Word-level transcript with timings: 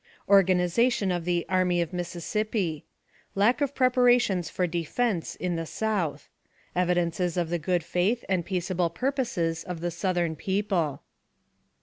Organization 0.27 1.11
of 1.11 1.25
the 1.25 1.45
"Army 1.47 1.79
of 1.79 1.93
Mississippi." 1.93 2.85
Lack 3.35 3.61
of 3.61 3.75
Preparations 3.75 4.49
for 4.49 4.65
Defense 4.65 5.35
in 5.35 5.57
the 5.57 5.65
South. 5.67 6.27
Evidences 6.75 7.37
of 7.37 7.51
the 7.51 7.59
Good 7.59 7.83
Faith 7.83 8.25
and 8.27 8.43
Peaceable 8.43 8.89
Purposes 8.89 9.63
of 9.63 9.79
the 9.79 9.91
Southern 9.91 10.35
People. 10.35 11.03